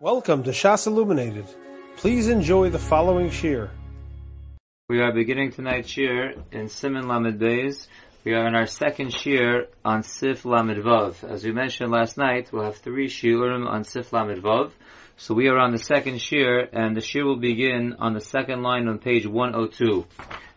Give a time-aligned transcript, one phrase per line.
[0.00, 1.46] Welcome to Shas Illuminated.
[1.96, 3.68] Please enjoy the following shir.
[4.88, 7.88] We are beginning tonight's shir in Siman Lamed Beis.
[8.22, 11.28] We are in our second shir on Sif Lamed Vav.
[11.28, 14.70] As we mentioned last night, we'll have three shiurim on Sif Lamed Vav.
[15.16, 18.62] So we are on the second shir, and the shir will begin on the second
[18.62, 20.06] line on page 102.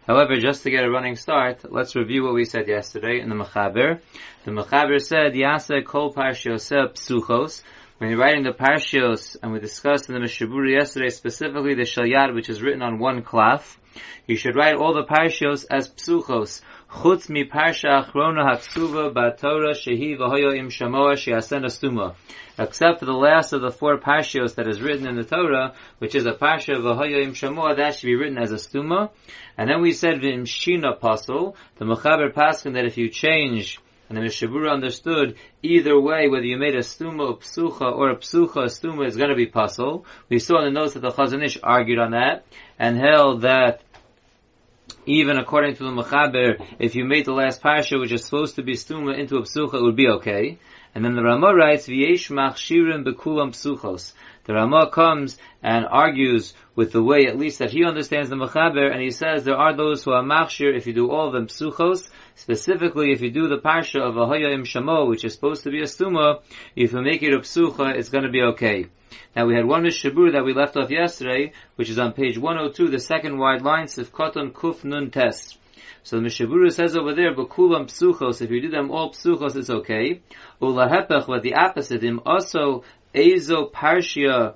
[0.05, 3.35] However, just to get a running start, let's review what we said yesterday in the
[3.35, 4.01] Mechaber.
[4.45, 7.63] The Mechaber said, Yasa kol parshiyoseh psuchos,
[8.01, 12.33] when you're writing the Parshios, and we discussed in the Mishabura yesterday specifically the Shalyad,
[12.33, 13.77] which is written on one cloth,
[14.25, 16.61] you should write all the Parshios as Psuchos.
[16.89, 22.15] Chutz mi Parsha Achrona Haksuva Batorah Shehi V'hoyo Im Shamoa Sheasen Astuma.
[22.57, 26.15] Except for the last of the four Parshios that is written in the Torah, which
[26.15, 29.11] is a Parsha V'hoyo Im Shamoa, that should be written as a Stuma.
[29.59, 33.77] And then we said V'im Shina Pasul, the Mechaber Paskin that if you change
[34.11, 38.17] and the Mishabura understood either way, whether you made a stuma a psucha or a
[38.17, 40.03] psucha a stuma is going to be pasul.
[40.27, 42.43] We saw in the notes that the Chazon Ish argued on that
[42.77, 43.81] and held that
[45.05, 48.63] even according to the Mechaber, if you made the last parsha, which is supposed to
[48.63, 50.59] be stuma, into a psucha, it would be okay.
[50.93, 54.11] And then the Ramah writes, V'yesh machshirim bekulam psuchos.
[54.43, 58.91] The Rama comes and argues with the way, at least that he understands the Mechaber,
[58.91, 61.47] and he says there are those who are machshir if you do all of them
[61.47, 65.71] psuchos, specifically if you do the parsha of Ahoya im Shamo, which is supposed to
[65.71, 66.41] be a stuma,
[66.75, 68.87] if you make it a psucha, it's going to be okay.
[69.35, 72.89] Now we had one Mishabur that we left off yesterday, which is on page 102,
[72.89, 75.57] the second wide line, Sifkoton Kuf Nun Test.
[76.03, 79.69] So the Mishabura says over there, Bakulam psuchos, if you do them all psuchos, it's
[79.69, 80.21] okay.
[80.61, 84.55] Ulahepech, but the opposite, him also Ezo Parshia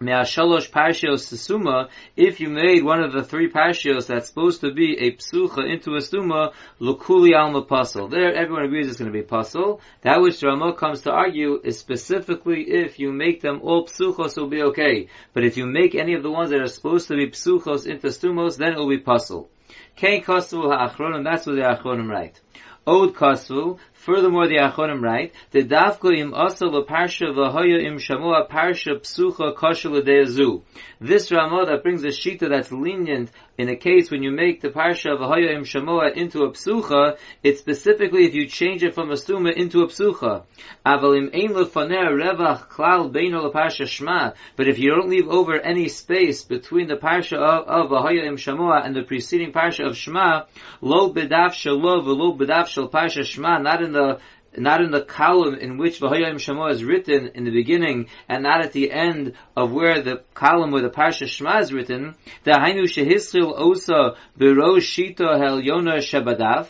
[0.00, 4.96] Me'ashalosh Parshios Suma, if you made one of the three Parshios that's supposed to be
[4.96, 8.08] a Psucha into a Suma, Lukuli Alma Pasul.
[8.08, 9.80] There, everyone agrees it's going to be Pasul.
[10.02, 14.48] That which Ramah comes to argue is specifically if you make them all Psuchos, it'll
[14.48, 15.08] be okay.
[15.32, 18.06] But if you make any of the ones that are supposed to be Psuchos into
[18.06, 19.48] Stumos, then it'll be Pasul.
[19.96, 22.40] Kain Kosu Ha'achronim, that's what the Achronim write.
[22.86, 28.94] Od Kosu, Furthermore, the Achonim write, the Dafko im the parsha v'hoya im shamua parsha
[29.00, 30.62] psucha kosher l'deyazu.
[31.00, 34.68] This Ramah that brings a shita that's lenient in a case when you make the
[34.68, 39.14] parsha v'hoya im shamua into a psucha, it's specifically if you change it from a
[39.14, 40.44] stuma into a psucha.
[40.86, 46.44] Aval ein revach klal beino parsha shma, but if you don't leave over any space
[46.44, 50.46] between the parsha of, of im shamua and the preceding parsha of shma,
[50.80, 54.20] lo bedaf shalo v'lo bedaf shal parsha shma, not in the
[54.54, 58.42] the not in the column in which V'hoyim Shemo is written in the beginning, and
[58.42, 62.14] not at the end of where the column where the Parsha Shema is written.
[62.44, 66.68] The Hainu Shehischil Osa Shita Hel Yona Shabadaf.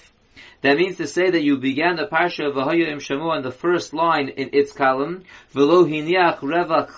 [0.60, 3.94] That means to say that you began the Parsha of V'hoyim Shemo on the first
[3.94, 5.22] line in its column,
[5.54, 6.88] Reva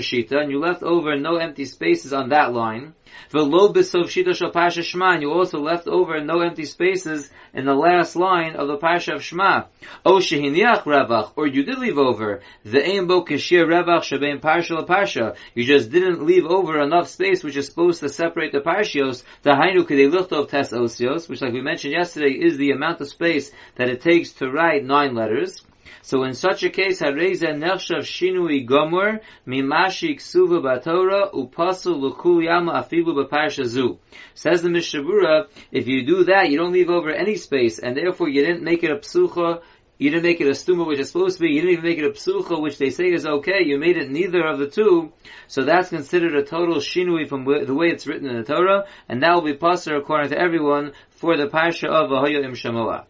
[0.00, 2.94] Shita, and you left over no empty spaces on that line.
[3.32, 7.74] V'lo B'sov Shita Shal Parsha Shema, you also left over no empty spaces in the
[7.74, 9.64] last line of the Parsha of Shema.
[10.04, 15.36] O Shehiniach Revach, or you did leave over, the Bo Kashir Revach Shabein Parsha Parsha.
[15.54, 19.50] You just didn't leave over enough space which is supposed to separate the Parshios, the
[19.50, 23.88] Hainu Lichtov Tes Osios, which like we mentioned yesterday is the amount of space that
[23.88, 25.62] it takes to write nine letters.
[26.02, 32.72] So in such a case, hareza nechshav shinui gomor mimashi ksuva batora upasu lukul yama
[32.72, 33.98] afilu b'parsha zu.
[34.34, 38.28] Says the Mishabura, if you do that, you don't leave over any space, and therefore
[38.28, 39.62] you didn't make it a psucha,
[39.98, 41.98] you didn't make it a stuma which is supposed to be, you didn't even make
[41.98, 45.12] it a psucha which they say is okay, you made it neither of the two,
[45.48, 49.22] so that's considered a total shinui from the way it's written in the Torah, and
[49.22, 53.06] that will be passer according to everyone for the parsha of Vahoyo Im Shamoah.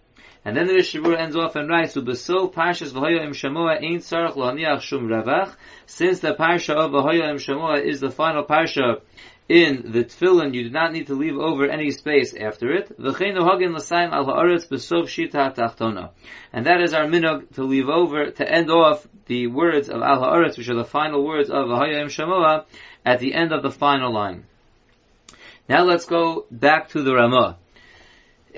[0.48, 3.34] And then the Rishabur ends off and writes, "Ubeso Parshas L'Haniach
[4.81, 5.54] Shum Ravach."
[5.84, 9.03] Since the parsha of V'Hoya Im Shamoa is the final parsha
[9.50, 12.88] in the tefillin, you do not need to leave over any space after it.
[12.97, 13.06] And
[16.64, 20.56] that is our minog to leave over, to end off the words of al haaretz,
[20.56, 22.64] which are the final words of V'Hoya Im Shamoa,
[23.05, 24.46] at the end of the final line.
[25.69, 27.58] Now let's go back to the Ramah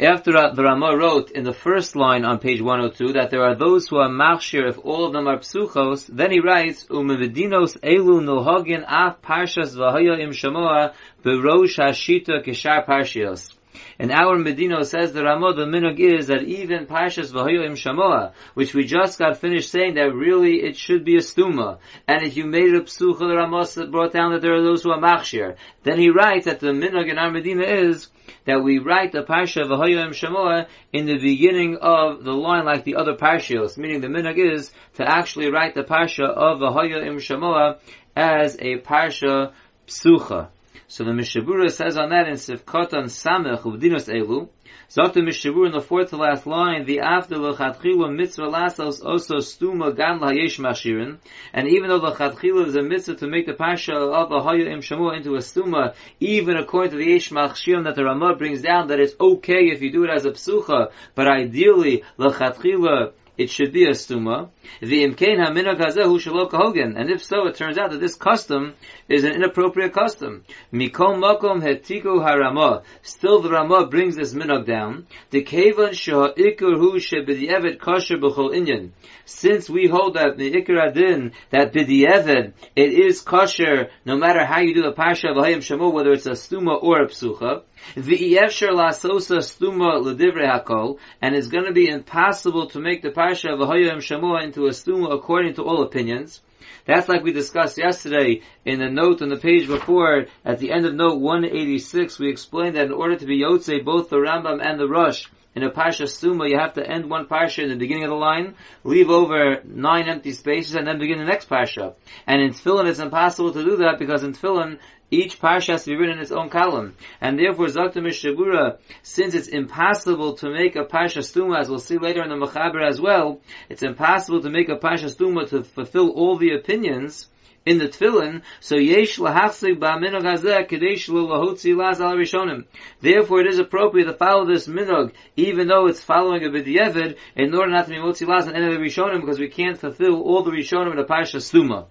[0.01, 3.89] after the Rama wrote in the first line on page 102 that there are those
[3.89, 8.83] who are machshir if all of them are psuchos, then he writes, Umevedinos elu nohagin
[8.89, 13.51] af parshas v'haya im shamoa berosh hashita kishar parshios.
[13.99, 18.75] In our Medina says the Ramah, the minhag is that even Parshas Vahoyim Shamoa, which
[18.75, 21.79] we just got finished saying that really it should be a stuma,
[22.09, 24.91] and if you made a psucha, the Ramah brought down that there are those who
[24.91, 25.57] are machshir.
[25.83, 28.09] Then he writes that the minhag in our Medina is
[28.45, 32.97] that we write the Parsha Vahoyim Shamoa in the beginning of the line like the
[32.97, 37.79] other Parshios, meaning the minhag is to actually write the Parsha of Vahoyim Shamoa
[38.17, 39.53] as a Parsha
[39.87, 40.49] Psucha.
[40.91, 44.49] So the Mishabura says on that in Sivkotan Samech Uvdinos Elu,
[44.91, 49.37] Zot the Mishabura in the fourth to last line, the after L'chatchila mitzvah lasos also
[49.37, 51.19] stuma gan layesh mashirin,
[51.53, 54.69] and even though the L'chatchila is a mitzvah to make the pasha of a haya
[54.69, 58.61] im shamua into a stuma, even according to the yesh machshirim that the Ramah brings
[58.61, 63.49] down that it's okay if you do it as a psucha, but ideally L'chatchila it
[63.49, 64.51] should be a stuma.
[64.81, 68.75] The imkain haminag hazehu shalok hogan, and if so, it turns out that this custom
[69.09, 70.45] is an inappropriate custom.
[70.73, 72.83] Mikom makom hetiku harama.
[73.03, 75.07] Still, the Ramah brings this minhag down.
[75.31, 78.91] The kevan shah ikur hu shebidyevet kosher b'chol inyan.
[79.25, 84.61] Since we hold that the ikar adin that bidyevet it is kosher no matter how
[84.61, 87.63] you do the pasha of hayim whether it's a stuma or a psucha.
[87.97, 93.30] V'iyefsher lasosa stuma l'divrei hakol, and it's going to be impossible to make the parsha
[93.31, 96.41] of Ahoyim Shamua into a stuma according to all opinions.
[96.85, 100.85] That's like we discussed yesterday in the note on the page before, at the end
[100.85, 104.81] of note 186, we explained that in order to be Yotze, both the Rambam and
[104.81, 108.05] the Rosh, in a Parsha Stuma, you have to end one Parsha in the beginning
[108.05, 111.95] of the line, leave over nine empty spaces, and then begin the next Parsha.
[112.27, 114.79] And in Tefillin, it's impossible to do that because in Tefillin,
[115.11, 116.95] each parsha has to be written in its own column.
[117.21, 121.99] And therefore, Zakta Mishabura, since it's impossible to make a parsha stuma, as we'll see
[121.99, 126.11] later in the Mechaber as well, it's impossible to make a parsha stuma to fulfill
[126.11, 127.29] all the opinions,
[127.67, 132.65] in the tefillin, so yesh lahafsik ba'minog hazeh kadesh lahotzi laz al rishonim.
[133.01, 137.55] Therefore, it is appropriate to follow this minog, even though it's following a b'diavad, in
[137.55, 140.43] order not to be motzi laz on any the rishonim, because we can't fulfill all
[140.43, 141.87] the rishonim in a parsha stuma.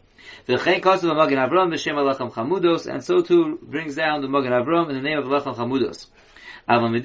[0.48, 0.60] And
[3.04, 6.08] so too brings down the Magen Avram in the name of Alachem Chamudos.
[6.72, 7.02] However, from the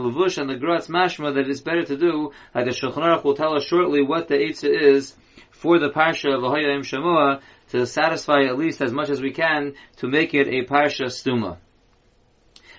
[0.00, 3.24] lavush and the gra, it's mashma that it's better to do, like the Shulchan Aruch
[3.24, 5.14] will tell us shortly what the Eitzah is
[5.50, 7.42] for the parsha of Ahoyim Shemua,
[7.72, 11.58] to satisfy at least as much as we can to make it a parsha stuma.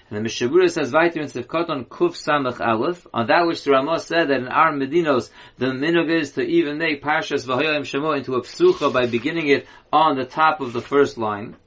[0.09, 3.71] And the Mishabura says weiter in Sivkot on Kuf Samach Aleph, on that which the
[3.71, 8.18] Ramah said that in our Medinos, the minog is to even make Parshas Vahoyim Shemo
[8.18, 11.57] into a psucha by beginning it on the top of the first line.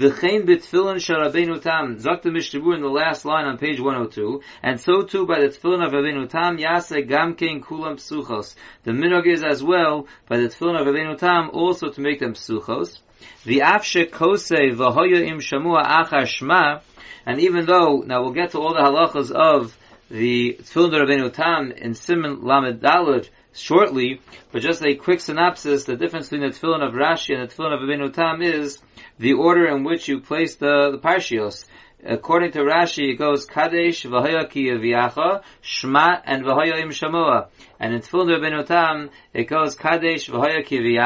[0.00, 4.80] V'chein b'tfilin sharabeinu tam, zok the Mishabura in the last line on page 102, and
[4.80, 8.54] so too by the tfilin of Rabbeinu tam, yase gamkein kulam psuchos.
[8.84, 12.32] The minog is as well, by the tfilin of Rabbeinu tam, also to make them
[12.32, 12.98] psuchos.
[13.44, 16.80] The afshe kose v'hoyim shamua achar shma,
[17.26, 19.76] and even though, now we'll get to all the halachas of
[20.08, 24.20] the Tfilin Rabbeinu Tam in Siman Lamed Dalud shortly,
[24.52, 28.04] but just a quick synopsis, the difference between the Tfilin of Rashi and the Tfilin
[28.04, 28.78] of Tam is
[29.18, 31.64] the order in which you place the, the Parshios.
[32.02, 37.48] According to Rashi, it goes Kadesh v'hoya ki Shma and v'hoya im shamoa.
[37.78, 40.98] And in Tfilin Rabbeinu Tam, it goes Kadesh v'hoya ki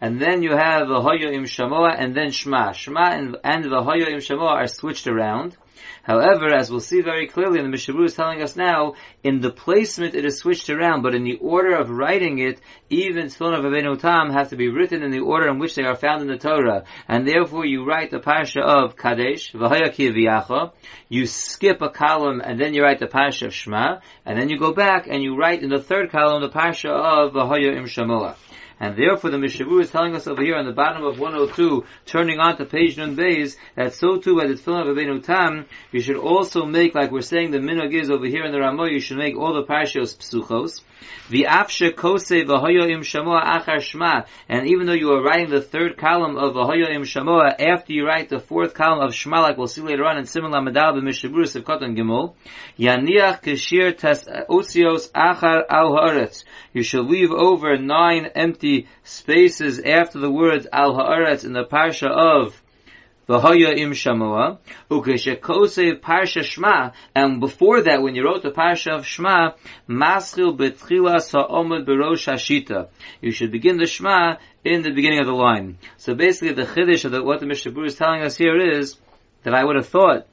[0.00, 2.70] and then you have v'hoya im shamoa, and then Shma.
[2.70, 5.56] Shma and, and v'hoya im shamoa are switched around.
[6.02, 9.50] However, as we'll see very clearly, and the Mishabur is telling us now, in the
[9.50, 13.64] placement it is switched around, but in the order of writing it, even Tfilin of
[13.64, 16.28] Rabbeinu Tam have to be written in the order in which they are found in
[16.28, 16.84] the Torah.
[17.08, 20.16] And therefore you write the Parsha of Kadesh, V'hayakiv
[21.08, 24.58] you skip a column and then you write the Parsha of Shema, and then you
[24.58, 28.36] go back and you write in the third column the Parsha of V'haya Im Shamoah.
[28.78, 32.38] And therefore the Mishavu is telling us over here on the bottom of 102, turning
[32.38, 36.00] on to page Nun Beis, that so too by the Tefillin of Rabbeinu Tam, you
[36.00, 39.00] should also make, like we're saying the minog is over here in the Ramah, you
[39.00, 40.82] should make all the parshos psuchos.
[41.30, 44.26] V'afshe kose v'hoyo im shamoa achar shma.
[44.48, 48.06] And even though you are writing the third column of v'hoyo im shamoa, after you
[48.06, 51.56] write the fourth column of shma, like we'll see later on in Siman Lamadal b'mishabrus
[51.56, 52.34] of Kotan Gimel,
[52.78, 56.44] yaniach kashir tes osios achar al haaretz.
[56.72, 62.08] You shall leave over nine empty spaces after the words al haaretz in the parsha
[62.08, 62.60] of
[63.28, 69.04] V'hoya im shamoa, ukeshekose parsha shma, and before that, when you wrote the parsha of
[69.04, 69.54] shma,
[69.88, 72.88] maschil betchila sa'omad berosh hashita.
[73.20, 75.78] You should begin the shma in the beginning of the line.
[75.96, 78.96] So basically, the chiddush of the, what the Mishabur is telling us here is
[79.42, 80.26] that I would have thought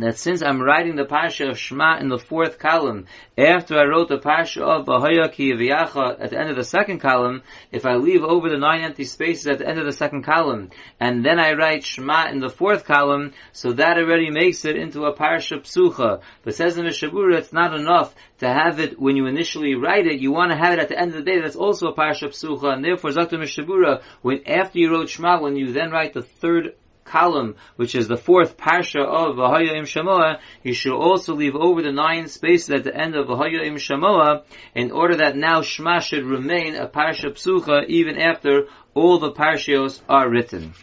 [0.00, 4.08] that since I'm writing the parsha of Shema in the fourth column, after I wrote
[4.08, 8.22] the parsha of Bahaya Ki at the end of the second column, if I leave
[8.22, 11.52] over the nine empty spaces at the end of the second column, and then I
[11.52, 16.20] write Shema in the fourth column, so that already makes it into a parsha psucha.
[16.42, 20.06] But says in the Shabura, it's not enough to have it when you initially write
[20.06, 21.94] it, you want to have it at the end of the day, that's also a
[21.94, 26.14] parsha psucha, and therefore Zakta Mishabura, when after you wrote Shema, when you then write
[26.14, 26.74] the third
[27.08, 31.82] column, which is the fourth parsha of Vahaya Im Shamoa, you should also leave over
[31.82, 36.00] the nine spaces at the end of Vahaya Im Shamoa, in order that now Shema
[36.00, 40.74] should remain a parsha psucha even after all the parshios are written.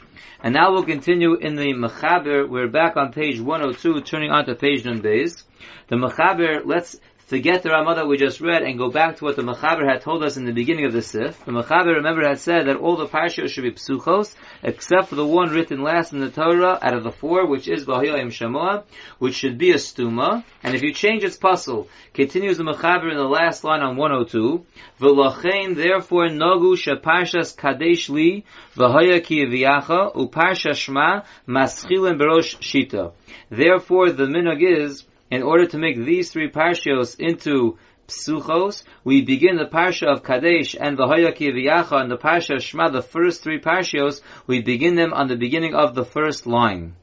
[0.42, 2.48] And now we'll continue in the Mechaber.
[2.48, 7.70] We're back on page 102, turning on to page Nun The Mechaber, let's forget the
[7.70, 10.38] Ramah that we just read and go back to what the Mechaber had told us
[10.38, 11.44] in the beginning of the Sif.
[11.44, 15.26] The Mechaber, remember, had said that all the parashas should be psuchos, except for the
[15.26, 18.84] one written last in the Torah out of the four, which is Bahiyim Shamoa,
[19.18, 20.44] which should be a stuma.
[20.62, 24.64] And if you change its pasul, continues the Mechaber in the last line on 102,
[25.00, 33.14] V'lachein, therefore, nogu sheparshas kadesh li, v'haya ki uparsha shma, maschilin berosh shita.
[33.50, 37.78] Therefore, the minhag is, in order to make these three parshios into
[38.08, 42.90] psuchos, we begin the parsha of Kadesh and V'hoyaki V'yacha and the parsha of Shema,
[42.90, 46.96] the first three parshios, we begin them on the beginning of the first line.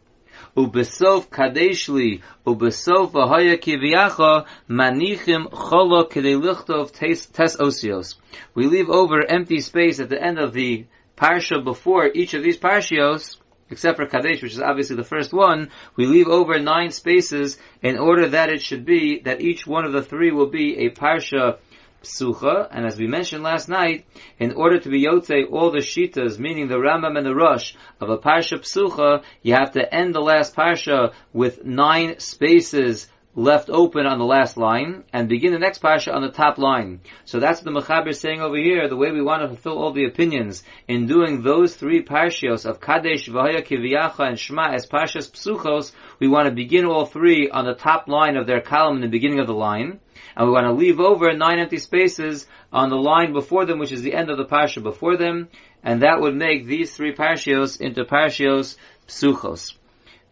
[0.57, 8.15] Ubesof Kadeshli, Ubesof V'hoyaki V'yacha, Manichim Cholo Kedei Lichtov Tes Osios.
[8.55, 10.87] We leave over empty space at the end of the
[11.17, 13.37] parsha before each of these parshios,
[13.73, 17.99] except for Kadesh, which is obviously the first one, we leave over nine spaces in
[17.99, 21.59] order that it should be that each one of the three will be a parsha
[22.03, 24.05] psucha, and as we mentioned last night,
[24.39, 28.11] in order to be yotze all the shitas, meaning the Rambam and the Rosh of
[28.11, 34.07] a parsha psucha, you have to end the last parsha with nine spaces left open
[34.07, 37.01] on the last line and begin the next parsha on the top line.
[37.25, 39.79] So that's what the Mechaber is saying over here, the way we want to fulfill
[39.79, 44.87] all the opinions in doing those three parshios of Kadesh, Vahaya, Kiviyacha, and Shema as
[44.87, 48.97] parshas psuchos, we want to begin all three on the top line of their column
[48.97, 49.99] in the beginning of the line.
[50.37, 53.93] And we want to leave over nine empty spaces on the line before them, which
[53.93, 55.49] is the end of the parsha before them,
[55.83, 58.77] and that would make these three parshios into parshios
[59.09, 59.75] psuchos.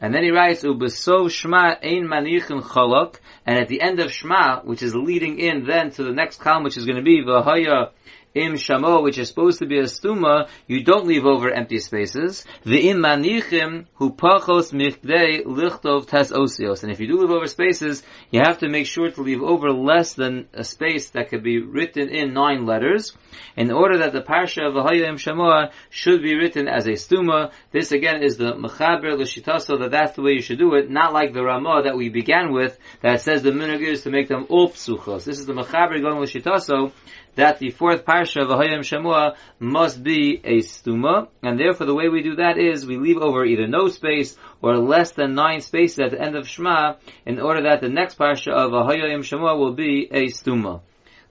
[0.01, 4.61] And then he writes, Ubesov Shema Ein Manichin Cholok, and at the end of Shema,
[4.63, 7.91] which is leading in then to the next column, which is going to be Vahaya
[8.35, 12.45] im shamo, which is supposed to be a stuma, you don't leave over empty spaces.
[12.65, 16.83] The im manichim hu pachos michdei lichtov tes osios.
[16.83, 19.73] And if you do leave over spaces, you have to make sure to leave over
[19.73, 23.13] less than a space that could be written in nine letters,
[23.57, 27.51] in order that the parsha of im shamoa should be written as a stuma.
[27.73, 31.13] This again is the mechaber l'shitaso that that's the way you should do it, not
[31.13, 34.47] like the ramah that we began with, that says the minhag is to make them
[34.49, 35.25] all psuchos.
[35.25, 36.93] This is the mechaber going l'shitaso,
[37.37, 42.09] that the fourth parsha of Ahayim Shemua must be a stuma, and therefore the way
[42.09, 46.01] we do that is we leave over either no space or less than nine spaces
[46.01, 46.95] at the end of Shema,
[47.25, 50.81] in order that the next parsha of Ahayim Shemua will be a stuma.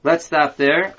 [0.03, 0.95] Let's stop there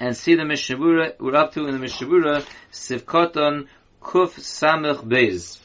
[0.00, 3.68] and see the Mishabura we're up to in the Mishabura Sivkoton
[4.02, 5.60] Kuf Samech Bez.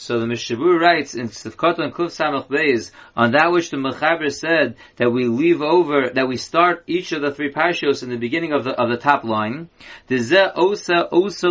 [0.00, 4.32] So the Mishabur writes in Sivkot and Kuf Samach Beis on that which the Mechaber
[4.32, 8.16] said that we leave over that we start each of the three parshios in the
[8.16, 9.68] beginning of the of the top line.
[10.08, 11.48] osa osa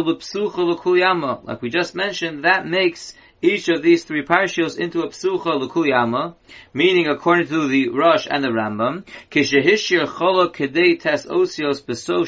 [1.44, 6.34] Like we just mentioned, that makes each of these three parshios into a psucha l'kuyama,
[6.74, 9.06] meaning according to the Rosh and the Rambam,
[11.27, 12.25] osios beso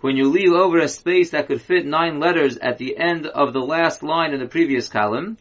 [0.00, 3.52] when you leave over a space that could fit nine letters at the end of
[3.52, 5.36] the last line in the previous column,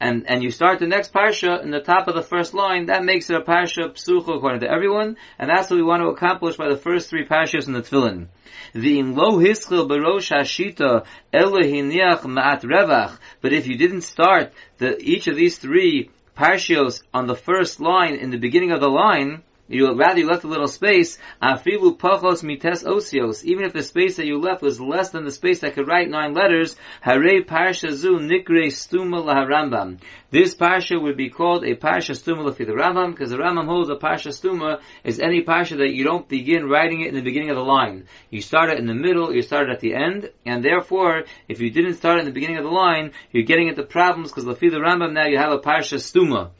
[0.00, 3.04] and and you start the next parsha in the top of the first line, that
[3.04, 6.56] makes it a parsha psucha according to everyone, and that's what we want to accomplish
[6.56, 8.28] by the first three parshas in the tefillin.
[8.74, 13.18] The in lo hischil barosh hashita elahiniach ma'at revach.
[13.40, 18.14] But if you didn't start the each of these three parshios on the first line
[18.16, 21.18] in the beginning of the line, you rather you left a little space.
[21.40, 23.44] Uh, Afilu pachos mites osios.
[23.44, 26.10] Even if the space that you left was less than the space that could write
[26.10, 29.98] nine letters, hare parsha zu nikre stuma laharambam.
[30.30, 33.88] This parsha would be called a parsha stuma lafi the Rambam, because the Rambam holds
[33.88, 37.50] a parsha stuma is any parsha that you don't begin writing it in the beginning
[37.50, 38.06] of the line.
[38.28, 41.60] You start it in the middle, you start it at the end, and therefore, if
[41.60, 44.44] you didn't start it in the beginning of the line, you're getting into problems because
[44.44, 46.50] lafi the Rambam now you have a parsha stuma.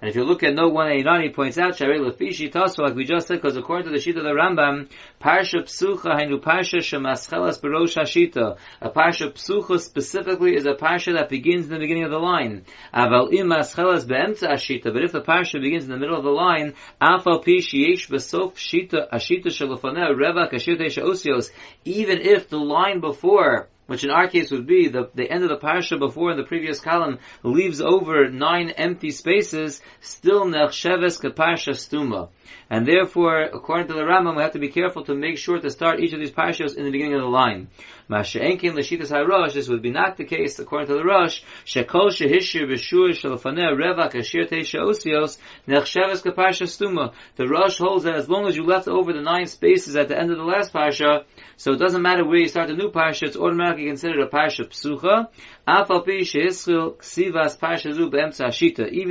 [0.00, 3.04] And if you look at note 189, he points out, Sharei Lefishi Tasva, like we
[3.04, 7.60] just said, because according to the Shita of the Rambam, Parsha Psucha Hainu Parsha Shemaschelas
[7.60, 8.58] Barosh Hashita.
[8.82, 12.64] A Parsha Psucha specifically is a Parsha that begins in the beginning of the line.
[12.92, 14.92] Aval Maschelas Be'emtza.
[14.92, 18.54] But if the Parsha begins in the middle of the line, Afal Pi Shiesh Besof
[18.54, 21.50] Shita Hashita Shalafaneh Reva Kashirte Osios.
[21.84, 25.48] Even if the line before which in our case would be the, the end of
[25.48, 31.74] the parasha before in the previous column leaves over nine empty spaces, still nechsheves kaparsha
[31.74, 32.28] stuma.
[32.70, 35.70] And therefore, according to the Rambam, we have to be careful to make sure to
[35.70, 37.68] start each of these parashas in the beginning of the line.
[38.10, 42.68] Masha'enkin l'shitas harosh, this would be not the case according to the Rosh, shekol shehishir
[42.70, 47.12] b'shur shalafaneh revak kashir teisha osios nechsheves kaparsha stuma.
[47.36, 50.18] The Rosh holds that as long as you left over the nine spaces at the
[50.18, 51.24] end of the last parasha,
[51.56, 54.64] so it doesn't matter where you start the new parasha, it's automatically considered a parasha
[54.64, 55.28] psucha.
[55.66, 55.96] Even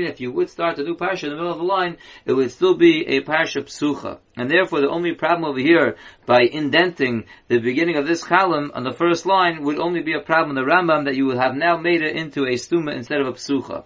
[0.06, 2.52] if you would start the new parasha in the middle of the line, it would
[2.52, 4.20] still be a parasha psucha.
[4.38, 5.96] And therefore, the only problem over here
[6.28, 10.20] by indenting the beginning of this column on the first line would only be a
[10.20, 13.20] problem in the Rambam that you would have now made it into a stuma instead
[13.20, 13.86] of a psucha.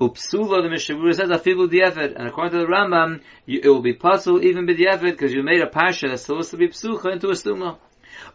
[0.00, 3.94] Upsula the Mishabura says afibu di'evet, and according to the Rambam, you, it will be
[3.94, 7.34] pasul even b'di'evet because you made a pasha that's supposed to be psucha into a
[7.34, 7.78] stuma.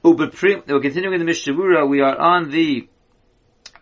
[0.01, 2.87] We're continuing in the Mishabura, we are on the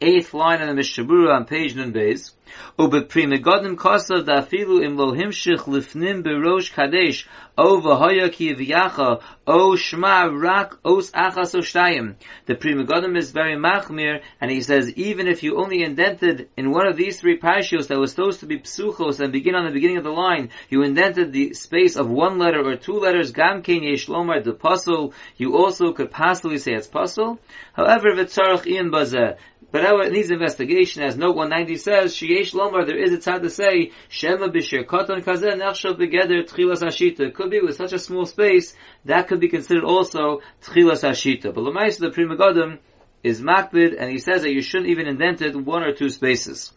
[0.01, 2.31] eighth line in the Mishabura on page Nun Beis.
[2.77, 7.27] Ubeprimigodim kosav dafilu im lo himshich lifnim berosh kadesh
[7.58, 12.15] o v'hoya ki v'yacha o shma rak os achas o
[12.46, 16.72] The Pri Megadim is very machmir, and he says even if you only indented in
[16.72, 19.72] one of these three parashios that was supposed to be psuchos and begin on the
[19.72, 23.62] beginning of the line, you indented the space of one letter or two letters, gam
[23.62, 27.38] ken yesh lomar the pasul, you also could possibly say it's pasul.
[27.74, 29.38] However, v'tzarach ian bazeh,
[29.72, 33.41] but however, it needs investigation, as note 190 says, Sheyesh Lomar, there is a tzad
[33.41, 37.21] to say, Shema b'shir koton kazeh nechshav begeder tchilas hashita.
[37.21, 41.53] It could be with such a small space, that could be considered also tchilas hashita.
[41.53, 42.79] But Lamais, the Pri Megadim,
[43.24, 46.71] is makbid, and he says that you shouldn't even indent it one or two spaces.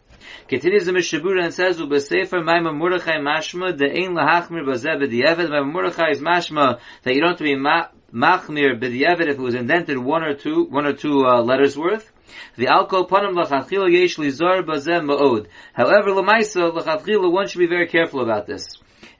[0.47, 6.11] Continues the Mishabura and says, "Ubesefer Maamar Mordechai Mashma de'ein lahachmir bazeh b'di'evet." Maamar Mordechai
[6.11, 10.23] is Mashma that you don't have to be machmir b'di'evet if it was indented one
[10.23, 12.11] or two one or two uh, letters worth.
[12.55, 15.47] The alcohol panim lachatchila yesh lizar bazem ma'od.
[15.73, 18.67] However, lemaisa lachatchila one should be very careful about this.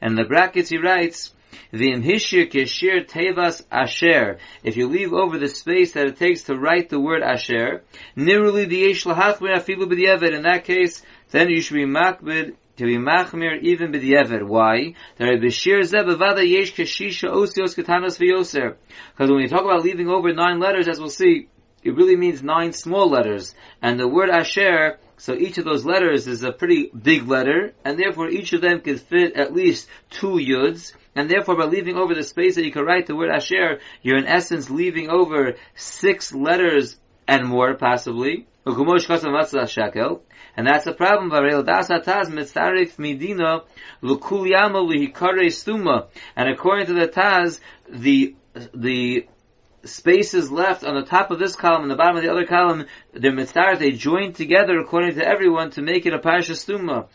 [0.01, 1.34] And the brackets he writes.
[1.73, 4.39] Hishir keshir tevas asher.
[4.63, 7.83] If you leave over the space that it takes to write the word asher,
[8.17, 10.35] niruli diyesh lahachmir afilu b'di'evet.
[10.35, 14.43] In that case, then you should be makbid to be machmir even b'di'evet.
[14.43, 14.95] Why?
[15.17, 15.79] There b'shir
[16.49, 17.75] yesh osios.
[17.75, 21.47] Because when we talk about leaving over nine letters, as we'll see,
[21.85, 23.53] it really means nine small letters.
[23.79, 27.97] And the word Asher, so each of those letters is a pretty big letter, and
[27.97, 32.15] therefore each of them can fit at least two yuds, and therefore by leaving over
[32.15, 36.33] the space that you can write the word Asher, you're in essence leaving over six
[36.33, 38.47] letters and more possibly.
[38.65, 38.75] And
[40.65, 41.31] that's the problem.
[46.35, 48.35] And according to the Taz, the
[48.73, 49.27] the
[49.85, 52.85] spaces left on the top of this column and the bottom of the other column,
[53.13, 57.07] they're mitzvah, they join together according to everyone to make it a parasha stuma.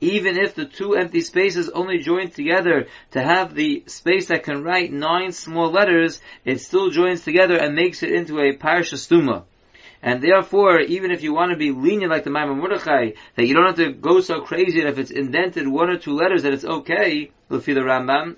[0.00, 4.62] Even if the two empty spaces only join together to have the space that can
[4.62, 9.44] write nine small letters, it still joins together and makes it into a parasha stuma.
[10.04, 13.54] And therefore, even if you want to be lenient like the Maamar Mordechai, that you
[13.54, 16.52] don't have to go so crazy that if it's indented one or two letters that
[16.52, 18.36] it's okay, Lufi the Rambam,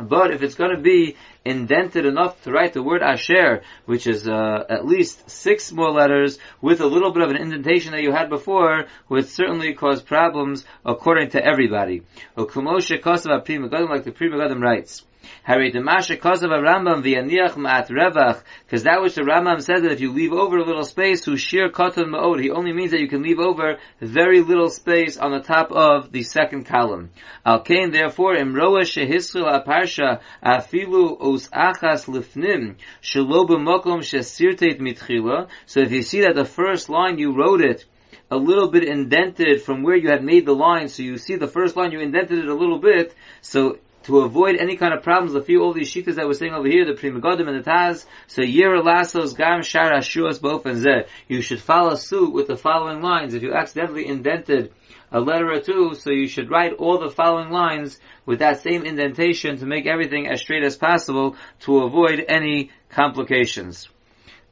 [0.00, 4.26] but if it's going to be indented enough to write the word Asher, which is
[4.26, 8.12] uh, at least six more letters, with a little bit of an indentation that you
[8.12, 12.04] had before, would certainly cause problems according to everybody.
[12.36, 15.04] Like the Pri Megadim writes.
[15.42, 19.92] Harry the Masha Kosav Rambam v'yaniach ma'at revach, because that which the Rambam says that
[19.92, 23.00] if you leave over a little space, who shir koton ma'od, he only means that
[23.00, 27.10] you can leave over very little space on the top of the second column.
[27.44, 35.80] Al kain, therefore, imroa shehischil aparsha afilu os achas lifnim, shelo b'mokom shesirtet mitchila, so
[35.80, 37.84] if you see that the first line you wrote it,
[38.30, 41.46] a little bit indented from where you had made the line, so you see the
[41.46, 45.34] first line you indented it a little bit, so to avoid any kind of problems,
[45.34, 47.68] a few all these shitas that we're saying over here, the Pri Megadim and the
[47.68, 51.08] Taz, so Yira Gam Shar Bof and Zeh.
[51.26, 53.34] You should follow suit with the following lines.
[53.34, 54.72] If you accidentally indented
[55.10, 58.84] a letter or two, so you should write all the following lines with that same
[58.84, 63.88] indentation to make everything as straight as possible to avoid any complications.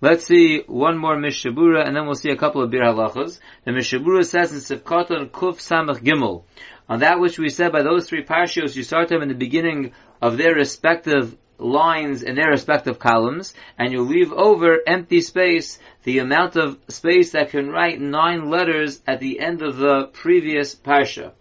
[0.05, 3.41] Let's see one more Mishabura, and then we'll see a couple of Biur Halachas.
[3.65, 6.45] The Mishabura says in Sifkaton Kuf Samach Gimel,
[6.91, 9.93] on that which we said by those three parshios, you start them in the beginning
[10.21, 16.19] of their respective lines in their respective columns, and you leave over empty space, the
[16.19, 21.33] amount of space that can write nine letters at the end of the previous parsha.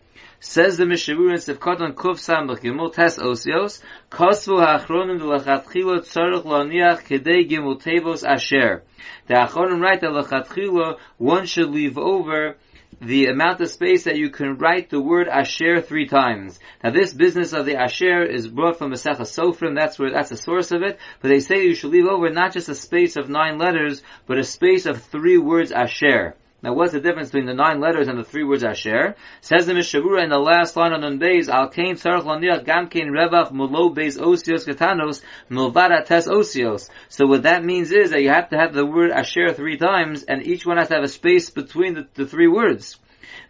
[0.46, 7.04] Says the Mishabur in Sivkoton Kuf Sam Gimel Tes Osios, Kosvu HaAchronim L'Lachatchilo Tzarech Laniach
[7.04, 8.84] Kedei Gimel Tevos Asher.
[9.28, 12.58] The Achronim write that L'Chatchilo, one should leave over
[13.00, 16.60] the amount of space that you can write the word Asher three times.
[16.84, 20.36] Now this business of the Asher is brought from Masechah Sofrim, that's where, that's the
[20.36, 23.30] source of it, but they say you should leave over not just a space of
[23.30, 26.36] nine letters, but a space of three words Asher.
[26.64, 29.16] Now what's the difference between the nine letters and the three words Asher?
[29.42, 32.88] Says the Mishabura in the last line on Nun Beis, Al Kain Tzarech Laniach Gam
[32.88, 35.22] Kain Revach Mulo Beis Osios Katanos
[35.52, 36.90] Milvada Tes Osios.
[37.10, 40.24] So what that means is that you have to have the word Asher three times,
[40.24, 42.98] and each one has to have a space between the, the three words.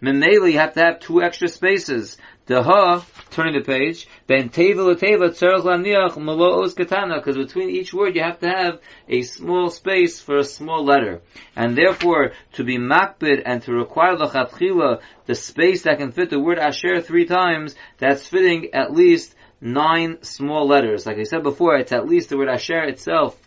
[0.02, 2.18] Memele, you have to have two extra spaces.
[2.46, 7.94] The ha, turning the page, ben teva teva tzarech laniach maloos katana, because between each
[7.94, 11.22] word you have to have a small space for a small letter.
[11.56, 16.40] And therefore, to be makbid and to require lachatchila, the space that can fit the
[16.40, 21.06] word asher three times, that's fitting at least nine small letters.
[21.06, 23.40] Like I said before, it's at least the word asher itself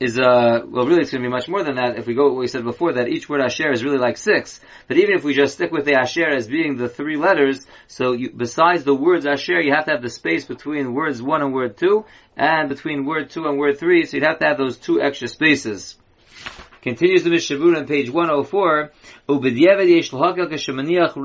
[0.00, 2.28] is uh well really it's going to be much more than that if we go
[2.28, 4.60] what we said before that each word asher is really like six.
[4.88, 8.12] But even if we just stick with the asher as being the three letters so
[8.12, 11.54] you, besides the words asher you have to have the space between words one and
[11.54, 12.04] word two
[12.36, 15.28] and between word two and word three so you'd have to have those two extra
[15.28, 15.96] spaces
[16.84, 18.92] Continues the Mishavura on page 104,
[19.26, 21.16] However, with the k'shemaniach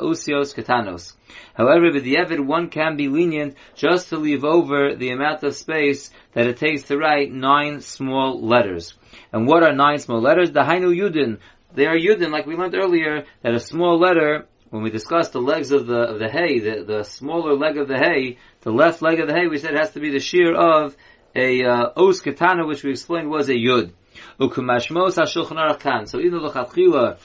[0.00, 1.14] osios.
[1.52, 6.56] However, one can be lenient just to leave over the amount of space that it
[6.56, 8.94] takes to write nine small letters.
[9.30, 10.52] And what are nine small letters?
[10.52, 11.36] The Hainu Yudin.
[11.74, 15.42] They are Yudin, like we learned earlier, that a small letter when we discussed the
[15.42, 19.02] legs of the of the hay, the, the smaller leg of the hay, the left
[19.02, 20.96] leg of the hay, we said has to be the shear of
[21.36, 23.92] a uh, os katana, which we explained was a yud.
[24.38, 27.18] So even though the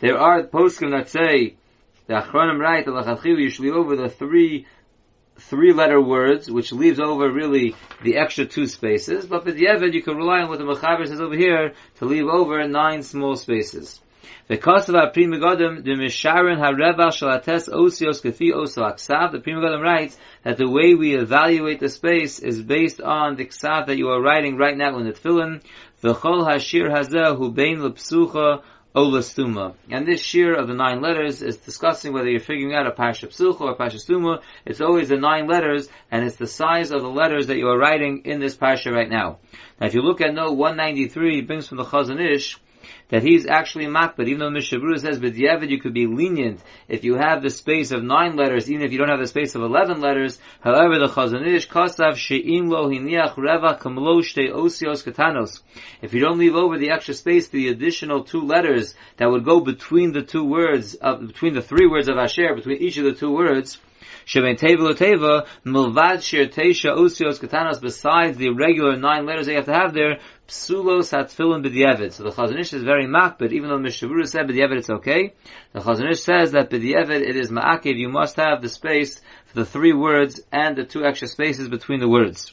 [0.00, 1.56] there are poskim that say,
[2.06, 4.66] the Achronim write, the Lachatchila usually over the three,
[5.38, 9.94] three letter words, which leaves over really the extra two spaces, but for the Evid,
[9.94, 13.36] you can rely on what the Mechaber says over here, to leave over nine small
[13.36, 14.00] spaces.
[14.46, 20.68] The Kosovo Pri the Misharon HaReva Shalates Osios Kefi Oso the Pri writes that the
[20.68, 24.76] way we evaluate the space is based on the Ksav that you are writing right
[24.76, 25.62] now in the Tefillin,
[26.04, 28.62] V'chol hashir hazeh hu bein lepsucha
[28.94, 29.74] olastuma.
[29.90, 33.28] And this shir of the nine letters is discussing whether you're figuring out a pasha
[33.28, 34.42] psucha or pasha stuma.
[34.66, 37.78] It's always the nine letters, and it's the size of the letters that you are
[37.78, 39.38] writing in this pasha right now.
[39.80, 42.58] Now, if you look at note 193, it brings from the Chazon Ish,
[43.08, 47.04] that he's actually makbid, even though Mishabura says, but Yevid, you could be lenient if
[47.04, 49.62] you have the space of nine letters, even if you don't have the space of
[49.62, 50.38] eleven letters.
[50.60, 55.60] However, the Chazon Ish, Kasav She'im Lo Hiniach Reva Kamlo Shte Osios Katanos.
[56.02, 59.60] If you don't leave over the extra space, the additional two letters that would go
[59.60, 63.14] between the two words, of, between the three words of Asher, between each of the
[63.14, 63.78] two words,
[64.26, 69.66] Shemen Teva Teva, Milvad Shir Teisha Osios Katanos, besides the regular nine letters they have
[69.66, 72.12] to have there, Psulos Hatfilin B'di'evid.
[72.12, 75.32] So the Chazanish is very but even though the Mishavura said B'di'evid it's okay,
[75.72, 79.64] the Chazanish says that B'di'evid it is Ma'akiv, you must have the space for the
[79.64, 82.52] three words and the two extra spaces between the words.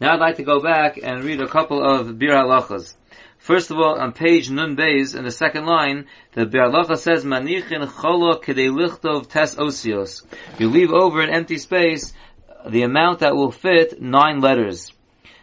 [0.00, 2.94] Now I'd like to go back and read a couple of Biur Halachas.
[3.42, 7.84] First of all, on page Nun Beis, in the second line, the Bi'alacha says, Manichin
[7.90, 10.22] cholo kedei lichtov tes osios.
[10.60, 12.12] You leave over an empty space
[12.64, 14.92] the amount that will fit nine letters.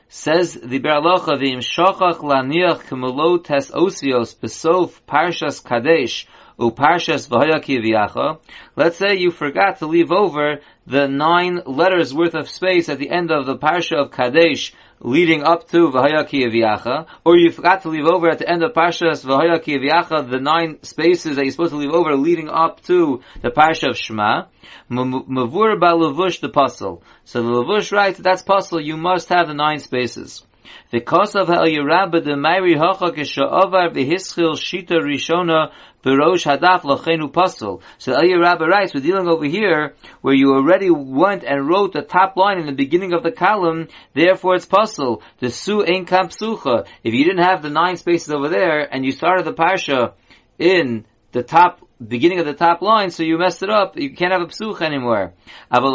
[0.08, 6.26] Says the Bi'alacha, V'im shochach laniach kemelo tes osios besof parshas kadesh
[6.58, 8.40] uparshas v'hayaki
[8.76, 13.10] Let's say you forgot to leave over the nine letters worth of space at the
[13.10, 17.90] end of the parsha of Kadesh, leading up to V'haya Kiyaviyacha, or you forgot to
[17.90, 21.72] leave over at the end of Parshas V'haya Kiyaviyacha the nine spaces that you're supposed
[21.72, 24.46] to leave over leading up to the Parsha of Shema,
[24.90, 27.02] Mavur Ba'levush the pasul.
[27.26, 30.44] So the Levush writes, that's pasul, you must have the nine spaces.
[30.92, 35.72] Because of Ha'el Yerabba, the Mairi Hacha Kisha'avar V'hischil Shita Rishona
[36.04, 37.82] Berosh Hadaf Lachenu Pastel.
[37.98, 42.02] So El Rabbi writes, we're dealing over here where you already went and wrote the
[42.02, 45.22] top line in the beginning of the column, therefore it's Pastel.
[45.40, 46.88] The Su Ein Psucha.
[47.04, 50.14] If you didn't have the nine spaces over there and you started the Parsha
[50.58, 53.98] in the top beginning of the top line, so you messed it up.
[53.98, 55.34] You can't have a psuch anymore.
[55.70, 55.92] However,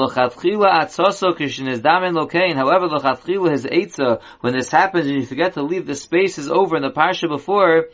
[3.50, 6.90] his etza, when this happens and you forget to leave the spaces over in the
[6.90, 7.86] parsha before,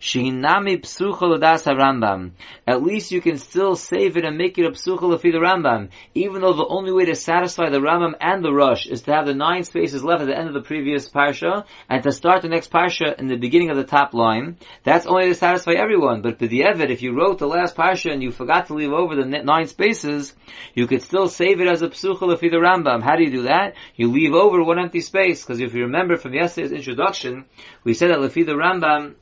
[0.00, 2.32] l'das Rambam.
[2.66, 5.88] At least you can still save it and make it a psucha l'fi the Rambam,
[6.14, 9.26] even though the only way to satisfy the Rambam and the Rosh is to have
[9.26, 12.48] the nine spaces left at the end of the previous parsha, and to start the
[12.48, 14.56] next parsha in the beginning of the top line.
[14.84, 18.30] That's only to satisfy everyone, but b'di'evet, if you wrote the last parsha and you
[18.30, 20.34] forgot to leave over the nine spaces,
[20.74, 23.02] you could still save it as a psucha l'fi the Rambam.
[23.02, 23.74] How do you do that?
[23.96, 27.44] You leave over one empty space, because if you remember from yesterday's introduction,
[27.84, 29.14] we said that l'fi the Rambam,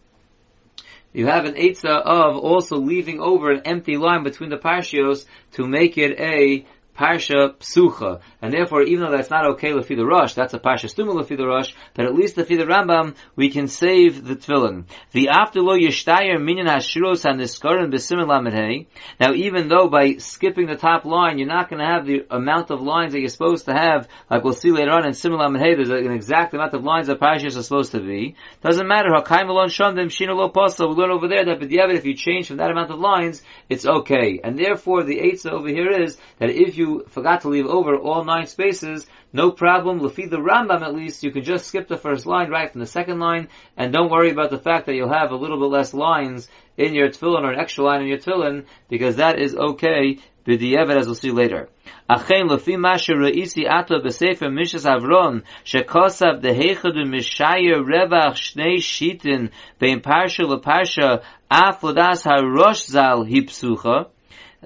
[1.17, 5.67] you have an Eitzah of also leaving over an empty line between the parshios to
[5.67, 8.21] make it a Parsha Psucha.
[8.41, 11.37] And therefore, even though that's not okay Lefi the Rosh, that's a Parsha Stuma Lefi
[11.37, 14.85] the Rosh, but at least Lefi the Rambam, we can save the Tefillin.
[15.13, 18.87] The Aftalo Yishtayer Minyan Hashiros HaNiskarim B'Siman Lamed
[19.21, 22.71] Now, even though by skipping the top line, you're not going to have the amount
[22.71, 25.57] of lines that you're supposed to have, like we'll see later on in Siman Lamed
[25.61, 28.37] there's an exact amount of lines that Parshas are supposed to be.
[28.63, 29.11] Doesn't matter.
[29.11, 30.87] Hakaim Alon Shamdim Shina Lo Pasa.
[30.87, 34.41] We learn over there that if you change from that amount of lines, it's okay.
[34.43, 37.97] And therefore, the Eitzah over here is that if you you forgot to leave over
[37.97, 40.01] all nine spaces, no problem.
[40.01, 42.87] Lefi the Rambam at least, you can just skip the first line right from the
[42.87, 45.93] second line, and don't worry about the fact that you'll have a little bit less
[45.93, 50.19] lines in your tefillin or an extra line in your tefillin, because that is okay,
[50.47, 51.69] b'di'evet as we'll see later.
[52.09, 60.01] Achen lefi masha re'isi ato b'sefer mishas avron shekosav dehechadu mishayer revach shnei shitin bein
[60.01, 64.07] parsha leparsha af lodas harosh zal hipsucha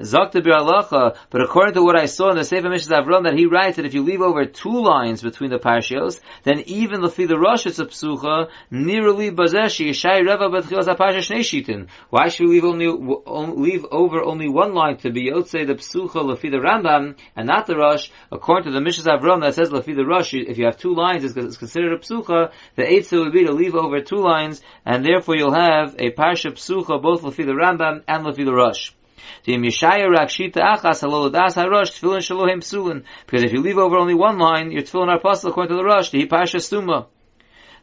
[0.01, 3.45] Zakta Alacha, but according to what I saw in the Sefer Mishnah Avram, that he
[3.45, 7.39] writes that if you leave over two lines between the parshios, then even lefi the
[7.39, 11.89] Rosh it's a psucha, nearly bazeshi, yishai reva betchilas ha-parsha shnei shitin.
[12.09, 16.25] Why should we leave only, leave over only one line to be Yotze the psucha
[16.25, 18.11] lefi the Rambam, and not the Rosh?
[18.33, 21.25] According to the Mishnah Avram that says lefi the Rosh, if you have two lines,
[21.25, 25.37] it's considered a psucha, the eitzah would be to leave over two lines, and therefore
[25.37, 28.93] you'll have a parsha psucha both lefi the Rambam and lefi the Rosh.
[33.27, 35.85] Because if you leave over only one line, your tefillin are possible according to the
[35.85, 37.07] rosh, the pasha stuma.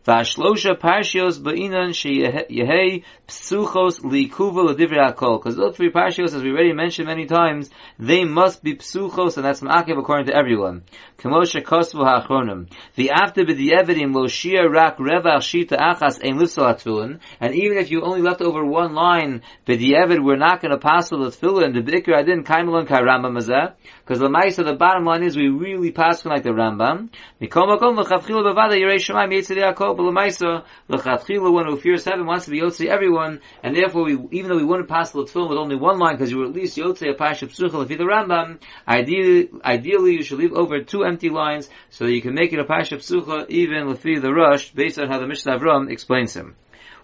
[0.05, 5.39] Vashlosha parshios ba'inan sheyehei psuchos likuva l'divrei hakol.
[5.39, 9.45] Because those three parshios, as we already mentioned many times, they must be psuchos, and
[9.45, 10.83] that's ma'akev according to everyone.
[11.17, 12.69] Kamosha kosvu ha'achronim.
[12.95, 18.01] The after b'di'evedim lo shia rak revach shita achas ein lifsal And even if you
[18.01, 21.73] only left over one line, b'di'eved, we're not going to pass the tefillin.
[21.73, 23.73] The b'ikr adin kaimelon kai Rambam mazeh.
[24.03, 27.09] Because the ma'isa, the bottom line is we really pass like the Rambam.
[27.41, 32.25] Mikom makom l'chavchil b'vada yirei shemayim yitzidei hakol but Lamaisa, Lechatchila, one who fears heaven
[32.25, 35.49] wants to be Yotze everyone, and therefore we, even though we wouldn't pass the tefillin
[35.49, 38.03] with only one line, because you were at least Yotze a Pasha Psuchel, if the
[38.03, 42.53] Rambam, ideally, ideally you should leave over two empty lines, so that you can make
[42.53, 46.33] it a Pasha Psucha, even Lefi the Rosh, based on how the Mishnah Avram explains
[46.33, 46.55] him.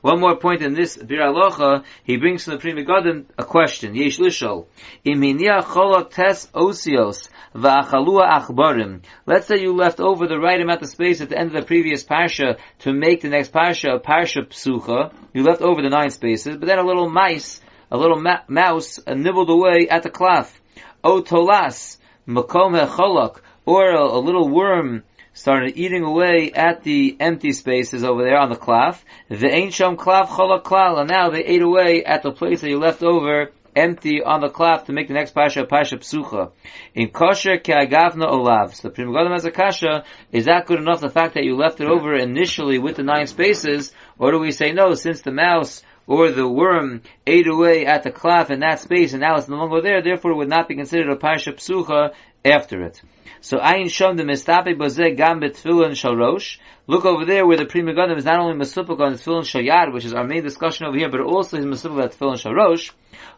[0.04, 3.96] One more point in this Biur Halacha, he brings from the Pri Megadim a question.
[3.96, 4.66] Yesh Lishol.
[5.06, 9.04] Iminia cholok tes osios va'achalua achbarim.
[9.26, 11.66] Let's say you left over the right amount of space at the end of the
[11.66, 15.14] previous parsha to make the next parsha a parsha psucha.
[15.34, 19.00] You left over the nine spaces, but then a little mice, a little ma- mouse,
[19.08, 20.60] uh, nibbled away at the cloth.
[21.02, 27.54] O tolas, makom cholok, or a, a little worm started eating away at the empty
[27.54, 29.04] spaces over there on the klaf.
[29.30, 32.80] The ancient klaf cholak klal, and now they ate away at the place that you
[32.80, 36.52] left over empty on the klaf to make the next pasha pasha psucha.
[36.94, 38.76] In kosher ke'agavna olav.
[38.76, 40.04] So the Pri Megadim has a kasha.
[40.32, 41.02] Is that good enough?
[41.02, 44.52] The fact that you left it over initially with the nine spaces, or do we
[44.52, 44.94] say no?
[44.94, 49.22] Since the mouse or the worm ate away at the cloth in that space, and
[49.22, 52.14] now it's no longer there, therefore it would not be considered a pasha psucha
[52.46, 53.02] after it.
[53.42, 56.60] So ayin shom the mistape bozeh gam betfilin shalosh.
[56.88, 60.06] Look over there where the Pri Megadim is not only masupik on tefillin shayad, which
[60.06, 62.92] is our main discussion over here, but also he's masupik on tefillin shalosh.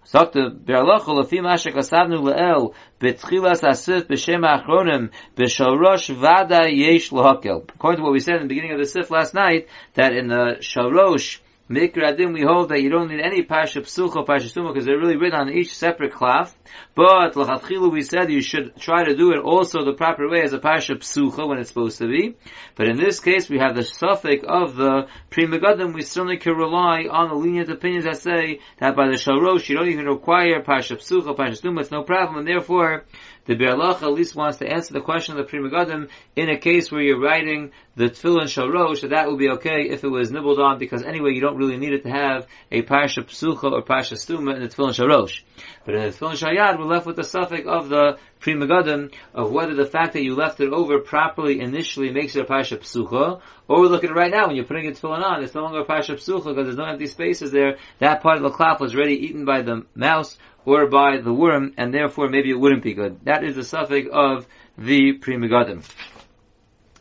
[0.05, 7.67] Zakta beraloch lefi mashe kasavnu leel betchilas asif b'shem achronim b'shalosh vada yesh lahakel.
[7.73, 10.27] According to what we said in the beginning of the sif last night, that in
[10.27, 14.85] the shalosh Mikra we hold that you don't need any Pasha Psucha, Pasha Suma, because
[14.85, 16.55] they're really written on each separate cloth.
[16.93, 20.53] But, Lachatchilu, we said you should try to do it also the proper way as
[20.53, 22.35] a Pasha Psucha when it's supposed to be.
[22.75, 26.53] But in this case, we have the suffix of the Pri Megadim, we certainly can
[26.53, 30.61] rely on the lenient opinions that say that by the Shalrosh, you don't even require
[30.61, 33.05] Pasha Psucha, Pasha Suma, it's no problem, and therefore,
[33.45, 36.57] the Bi'alach at least wants to answer the question of the Pri Megadim in a
[36.57, 40.31] case where you're writing the Tefillin Shalosh, so that would be okay if it was
[40.31, 43.81] nibbled on, because anyway, you don't really need it to have a Parsha Psucha or
[43.83, 45.41] Parsha Stuma in the Tefillin Shalosh.
[45.85, 49.51] But in the Tefillin Shayad, we're left with the suffix of the Pri Megadim of
[49.51, 53.41] whether the fact that you left it over properly initially makes it a Parsha Psucha,
[53.67, 55.63] or we look at it right now when you're putting a Tefillin on, it's no
[55.63, 57.77] longer a Parsha Psucha because there's no empty spaces there.
[57.97, 61.73] That part of the cloth was already eaten by the mouse or by the worm,
[61.75, 63.25] and therefore maybe it wouldn't be good.
[63.25, 64.45] That is the suffix of
[64.77, 65.83] the Pri Megadim.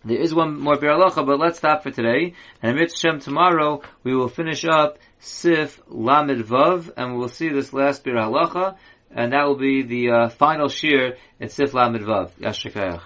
[0.07, 2.35] There is one more Bir but let's stop for today.
[2.63, 7.73] And Amit Shem tomorrow we will finish up Sif Lamed Vav, and we'll see this
[7.73, 8.77] last Biur Halacha,
[9.15, 12.01] and that will be the uh, final shear in Sif Lamed.
[12.01, 13.01] Yashikayach.